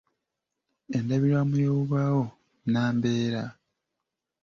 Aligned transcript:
Endabirwamu 0.97 1.55
y’obubaawo 1.63 2.23
nnambeera 2.69 3.43